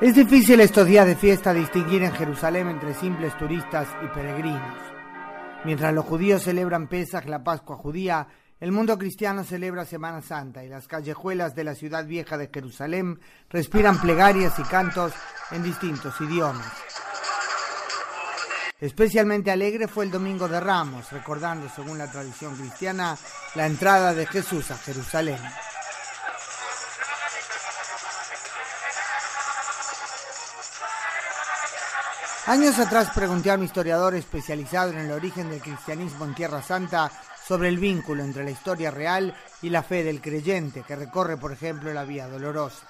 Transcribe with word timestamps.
Es 0.00 0.14
difícil 0.14 0.60
estos 0.60 0.86
días 0.86 1.04
de 1.08 1.16
fiesta 1.16 1.52
distinguir 1.52 2.04
en 2.04 2.12
Jerusalén 2.12 2.68
entre 2.68 2.94
simples 2.94 3.36
turistas 3.36 3.88
y 4.00 4.06
peregrinos. 4.06 4.78
Mientras 5.64 5.92
los 5.92 6.04
judíos 6.04 6.44
celebran 6.44 6.86
Pesach, 6.86 7.26
la 7.26 7.42
Pascua 7.42 7.74
judía, 7.74 8.28
el 8.60 8.70
mundo 8.70 8.96
cristiano 8.96 9.42
celebra 9.42 9.84
Semana 9.84 10.22
Santa 10.22 10.62
y 10.62 10.68
las 10.68 10.86
callejuelas 10.86 11.56
de 11.56 11.64
la 11.64 11.74
ciudad 11.74 12.06
vieja 12.06 12.38
de 12.38 12.48
Jerusalén 12.52 13.18
respiran 13.50 14.00
plegarias 14.00 14.56
y 14.60 14.62
cantos 14.62 15.12
en 15.50 15.64
distintos 15.64 16.14
idiomas. 16.20 16.72
Especialmente 18.80 19.50
alegre 19.50 19.88
fue 19.88 20.04
el 20.04 20.12
Domingo 20.12 20.46
de 20.46 20.60
Ramos, 20.60 21.10
recordando, 21.10 21.68
según 21.68 21.98
la 21.98 22.08
tradición 22.08 22.54
cristiana, 22.54 23.18
la 23.56 23.66
entrada 23.66 24.14
de 24.14 24.26
Jesús 24.26 24.70
a 24.70 24.76
Jerusalén. 24.76 25.40
Años 32.48 32.78
atrás 32.78 33.10
pregunté 33.14 33.50
a 33.50 33.58
mi 33.58 33.66
historiador 33.66 34.14
especializado 34.14 34.92
en 34.92 34.98
el 35.00 35.12
origen 35.12 35.50
del 35.50 35.60
cristianismo 35.60 36.24
en 36.24 36.34
Tierra 36.34 36.62
Santa 36.62 37.12
sobre 37.46 37.68
el 37.68 37.78
vínculo 37.78 38.24
entre 38.24 38.42
la 38.42 38.50
historia 38.50 38.90
real 38.90 39.34
y 39.60 39.68
la 39.68 39.82
fe 39.82 40.02
del 40.02 40.22
creyente 40.22 40.82
que 40.82 40.96
recorre, 40.96 41.36
por 41.36 41.52
ejemplo, 41.52 41.92
la 41.92 42.04
Vía 42.04 42.26
Dolorosa. 42.26 42.86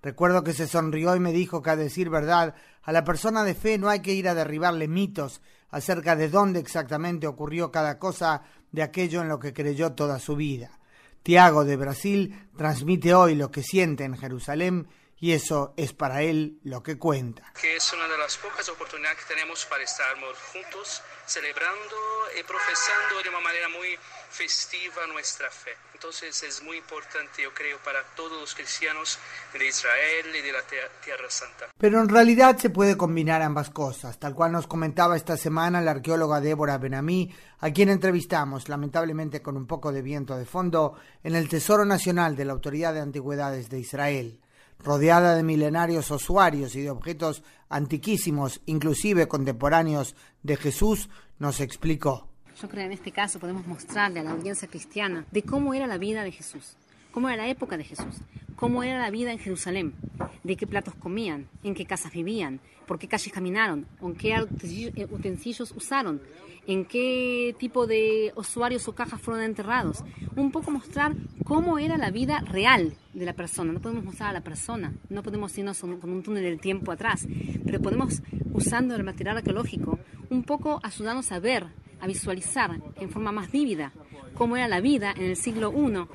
Recuerdo 0.00 0.44
que 0.44 0.52
se 0.52 0.68
sonrió 0.68 1.16
y 1.16 1.18
me 1.20 1.32
dijo 1.32 1.60
que 1.60 1.70
a 1.70 1.76
decir 1.76 2.08
verdad, 2.08 2.54
a 2.84 2.92
la 2.92 3.02
persona 3.02 3.42
de 3.42 3.56
fe 3.56 3.78
no 3.78 3.88
hay 3.88 3.98
que 3.98 4.14
ir 4.14 4.28
a 4.28 4.34
derribarle 4.34 4.86
mitos 4.86 5.40
acerca 5.72 6.14
de 6.14 6.28
dónde 6.28 6.60
exactamente 6.60 7.26
ocurrió 7.26 7.72
cada 7.72 7.98
cosa 7.98 8.42
de 8.70 8.84
aquello 8.84 9.22
en 9.22 9.28
lo 9.28 9.40
que 9.40 9.52
creyó 9.52 9.92
toda 9.92 10.20
su 10.20 10.36
vida. 10.36 10.79
Tiago 11.22 11.64
de 11.64 11.76
Brasil 11.76 12.34
transmite 12.56 13.14
hoy 13.14 13.34
lo 13.34 13.50
que 13.50 13.62
siente 13.62 14.04
en 14.04 14.16
Jerusalén 14.16 14.86
y 15.20 15.32
eso 15.32 15.74
es 15.76 15.92
para 15.92 16.22
él 16.22 16.58
lo 16.64 16.82
que 16.82 16.98
cuenta. 16.98 17.52
Que 17.60 17.76
es 17.76 17.92
una 17.92 18.08
de 18.08 18.16
las 18.16 18.38
pocas 18.38 18.66
oportunidades 18.70 19.18
que 19.18 19.34
tenemos 19.34 19.66
para 19.66 19.84
estar 19.84 20.16
juntos, 20.52 21.02
celebrando 21.26 21.96
y 22.38 22.42
profesando 22.42 23.22
de 23.22 23.28
una 23.28 23.40
manera 23.40 23.68
muy 23.68 23.98
festiva 24.30 25.06
nuestra 25.12 25.50
fe. 25.50 25.72
Entonces 25.92 26.42
es 26.42 26.62
muy 26.62 26.78
importante, 26.78 27.42
yo 27.42 27.52
creo, 27.52 27.76
para 27.84 28.02
todos 28.16 28.40
los 28.40 28.54
cristianos 28.54 29.18
de 29.52 29.68
Israel 29.68 30.34
y 30.34 30.40
de 30.40 30.52
la 30.52 30.62
Tierra 31.04 31.28
Santa. 31.28 31.66
Pero 31.76 32.00
en 32.00 32.08
realidad 32.08 32.56
se 32.56 32.70
puede 32.70 32.96
combinar 32.96 33.42
ambas 33.42 33.68
cosas, 33.68 34.18
tal 34.18 34.34
cual 34.34 34.52
nos 34.52 34.66
comentaba 34.66 35.16
esta 35.16 35.36
semana 35.36 35.82
la 35.82 35.90
arqueóloga 35.90 36.40
Débora 36.40 36.78
Benamí, 36.78 37.34
a 37.58 37.70
quien 37.70 37.90
entrevistamos, 37.90 38.70
lamentablemente 38.70 39.42
con 39.42 39.58
un 39.58 39.66
poco 39.66 39.92
de 39.92 40.00
viento 40.00 40.38
de 40.38 40.46
fondo, 40.46 40.98
en 41.22 41.34
el 41.34 41.50
Tesoro 41.50 41.84
Nacional 41.84 42.36
de 42.36 42.46
la 42.46 42.54
Autoridad 42.54 42.94
de 42.94 43.00
Antigüedades 43.00 43.68
de 43.68 43.80
Israel 43.80 44.40
rodeada 44.82 45.34
de 45.34 45.42
milenarios 45.42 46.10
usuarios 46.10 46.74
y 46.74 46.82
de 46.82 46.90
objetos 46.90 47.42
antiquísimos, 47.68 48.60
inclusive 48.66 49.28
contemporáneos 49.28 50.14
de 50.42 50.56
Jesús, 50.56 51.08
nos 51.38 51.60
explicó. 51.60 52.28
Yo 52.60 52.68
creo 52.68 52.82
que 52.82 52.86
en 52.86 52.92
este 52.92 53.12
caso 53.12 53.38
podemos 53.38 53.66
mostrarle 53.66 54.20
a 54.20 54.22
la 54.22 54.32
audiencia 54.32 54.68
cristiana 54.68 55.24
de 55.30 55.42
cómo 55.42 55.72
era 55.72 55.86
la 55.86 55.96
vida 55.96 56.22
de 56.22 56.32
Jesús, 56.32 56.76
cómo 57.10 57.28
era 57.28 57.44
la 57.44 57.48
época 57.48 57.76
de 57.76 57.84
Jesús, 57.84 58.16
cómo 58.56 58.82
era 58.82 58.98
la 58.98 59.10
vida 59.10 59.32
en 59.32 59.38
Jerusalén, 59.38 59.94
de 60.44 60.56
qué 60.56 60.66
platos 60.66 60.94
comían, 60.94 61.48
en 61.64 61.74
qué 61.74 61.86
casas 61.86 62.12
vivían, 62.12 62.60
por 62.86 62.98
qué 62.98 63.08
calles 63.08 63.32
caminaron, 63.32 63.86
con 64.00 64.14
qué 64.14 64.34
utensilios 65.10 65.72
usaron, 65.76 66.20
en 66.66 66.84
qué 66.84 67.54
tipo 67.58 67.86
de 67.86 68.32
usuarios 68.36 68.86
o 68.88 68.94
cajas 68.94 69.20
fueron 69.20 69.44
enterrados. 69.44 70.04
Un 70.36 70.50
poco 70.50 70.70
mostrar 70.70 71.14
cómo 71.44 71.78
era 71.78 71.96
la 71.96 72.10
vida 72.10 72.40
real 72.40 72.94
de 73.14 73.24
la 73.24 73.32
persona. 73.32 73.72
No 73.72 73.80
podemos 73.80 74.04
mostrar 74.04 74.30
a 74.30 74.34
la 74.34 74.42
persona, 74.42 74.92
no 75.08 75.22
podemos 75.22 75.56
irnos 75.56 75.80
con 75.80 76.10
un 76.10 76.22
túnel 76.22 76.42
del 76.42 76.60
tiempo 76.60 76.92
atrás, 76.92 77.26
pero 77.64 77.80
podemos, 77.80 78.22
usando 78.52 78.94
el 78.94 79.04
material 79.04 79.38
arqueológico, 79.38 79.98
un 80.28 80.42
poco 80.42 80.80
ayudarnos 80.82 81.32
a 81.32 81.40
ver, 81.40 81.66
a 82.00 82.06
visualizar 82.06 82.80
en 82.96 83.10
forma 83.10 83.32
más 83.32 83.50
vívida 83.50 83.92
cómo 84.34 84.56
era 84.56 84.68
la 84.68 84.80
vida 84.80 85.12
en 85.16 85.24
el 85.24 85.36
siglo 85.36 85.72
I 85.76 86.06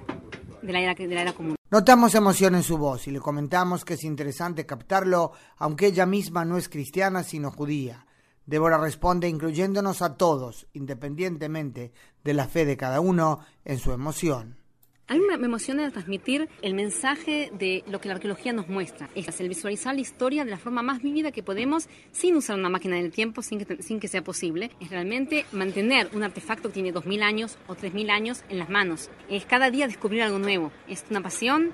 Notamos 1.72 2.16
emoción 2.16 2.56
en 2.56 2.64
su 2.64 2.78
voz 2.78 3.08
y 3.08 3.12
le 3.12 3.20
comentamos 3.20 3.84
que 3.84 3.96
es 3.96 4.04
interesante 4.04 4.66
captarlo, 4.66 5.32
aunque 5.58 5.88
ella 5.88 6.06
misma 6.06 6.46
no 6.46 6.58
es 6.58 6.70
cristiana 6.70 7.24
sino 7.24 7.52
judía. 7.52 8.06
Débora 8.46 8.78
responde 8.78 9.28
incluyéndonos 9.28 10.02
a 10.02 10.18
todos, 10.18 10.68
independientemente 10.74 11.92
de 12.24 12.34
la 12.34 12.48
fe 12.48 12.66
de 12.66 12.78
cada 12.78 13.00
uno, 13.00 13.40
en 13.64 13.80
su 13.80 13.92
emoción. 13.92 14.58
A 15.08 15.14
mí 15.14 15.20
me 15.38 15.46
emociona 15.46 15.92
transmitir 15.92 16.50
el 16.64 16.74
mensaje 16.74 17.52
de 17.60 17.84
lo 17.88 18.02
que 18.02 18.08
la 18.08 18.16
arqueología 18.16 18.54
nos 18.54 18.68
muestra. 18.68 19.08
Es 19.14 19.40
el 19.40 19.50
visualizar 19.50 19.94
la 19.94 20.02
historia 20.02 20.44
de 20.44 20.50
la 20.50 20.58
forma 20.58 20.82
más 20.82 21.04
vívida 21.04 21.32
que 21.32 21.44
podemos 21.44 21.88
sin 22.12 22.36
usar 22.36 22.58
una 22.58 22.70
máquina 22.70 22.96
del 22.96 23.12
tiempo, 23.12 23.44
sin 23.44 23.64
que, 23.64 23.84
sin 23.84 24.00
que 24.00 24.08
sea 24.08 24.24
posible. 24.24 24.72
Es 24.80 24.90
realmente 24.90 25.46
mantener 25.52 26.10
un 26.14 26.24
artefacto 26.24 26.70
que 26.70 26.74
tiene 26.74 26.92
2.000 26.92 27.22
años 27.22 27.60
o 27.68 27.76
3.000 27.76 28.10
años 28.10 28.44
en 28.50 28.58
las 28.58 28.72
manos. 28.72 29.12
Es 29.30 29.46
cada 29.46 29.70
día 29.70 29.86
descubrir 29.86 30.24
algo 30.24 30.40
nuevo. 30.40 30.72
Es 30.88 31.06
una 31.12 31.22
pasión 31.22 31.72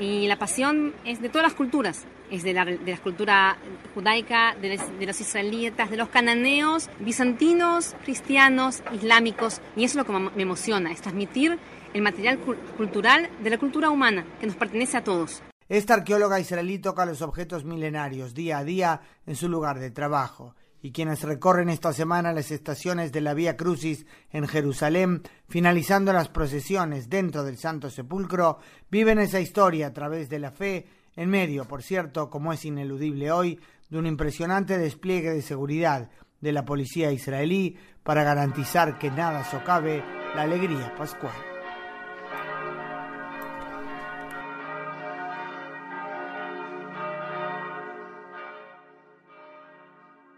y 0.00 0.26
la 0.26 0.40
pasión 0.40 0.92
es 1.04 1.22
de 1.22 1.28
todas 1.28 1.44
las 1.44 1.54
culturas. 1.54 2.04
Es 2.32 2.42
de 2.42 2.52
la, 2.52 2.64
de 2.64 2.90
la 2.90 2.96
cultura 2.96 3.56
judaica, 3.94 4.56
de, 4.60 4.80
de 4.98 5.06
los 5.06 5.20
israelitas, 5.20 5.90
de 5.90 5.96
los 5.96 6.08
cananeos, 6.08 6.88
bizantinos, 6.98 7.94
cristianos, 8.02 8.82
islámicos. 8.92 9.60
Y 9.76 9.84
eso 9.84 10.00
es 10.00 10.06
lo 10.08 10.12
que 10.12 10.30
me 10.34 10.42
emociona, 10.42 10.90
es 10.90 11.00
transmitir 11.02 11.58
el 11.92 12.02
material 12.02 12.38
cultural 12.76 13.28
de 13.42 13.50
la 13.50 13.58
cultura 13.58 13.90
humana 13.90 14.24
que 14.40 14.46
nos 14.46 14.56
pertenece 14.56 14.96
a 14.96 15.04
todos. 15.04 15.42
Esta 15.68 15.94
arqueóloga 15.94 16.40
israelí 16.40 16.78
toca 16.78 17.06
los 17.06 17.22
objetos 17.22 17.64
milenarios 17.64 18.34
día 18.34 18.58
a 18.58 18.64
día 18.64 19.00
en 19.26 19.36
su 19.36 19.48
lugar 19.48 19.78
de 19.78 19.90
trabajo 19.90 20.54
y 20.82 20.90
quienes 20.90 21.22
recorren 21.22 21.68
esta 21.68 21.92
semana 21.92 22.32
las 22.32 22.50
estaciones 22.50 23.12
de 23.12 23.20
la 23.20 23.34
Vía 23.34 23.56
Crucis 23.56 24.04
en 24.32 24.48
Jerusalén, 24.48 25.22
finalizando 25.48 26.12
las 26.12 26.28
procesiones 26.28 27.08
dentro 27.08 27.44
del 27.44 27.56
Santo 27.56 27.88
Sepulcro, 27.88 28.58
viven 28.90 29.20
esa 29.20 29.40
historia 29.40 29.86
a 29.86 29.92
través 29.92 30.28
de 30.28 30.40
la 30.40 30.50
fe, 30.50 30.86
en 31.16 31.30
medio, 31.30 31.66
por 31.66 31.82
cierto, 31.82 32.30
como 32.30 32.52
es 32.52 32.64
ineludible 32.64 33.30
hoy, 33.30 33.60
de 33.88 33.98
un 33.98 34.06
impresionante 34.06 34.78
despliegue 34.78 35.30
de 35.30 35.42
seguridad 35.42 36.10
de 36.40 36.52
la 36.52 36.64
policía 36.64 37.12
israelí 37.12 37.76
para 38.02 38.24
garantizar 38.24 38.98
que 38.98 39.10
nada 39.10 39.44
socave 39.44 40.02
la 40.34 40.42
alegría 40.42 40.94
pascual. 40.96 41.51